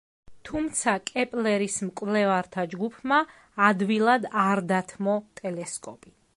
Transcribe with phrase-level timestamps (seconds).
[0.49, 3.21] თუმცა, კეპლერის მკვლევართა ჯგუფმა
[3.69, 6.19] ადვილად არ დათმო ტელესკოპი.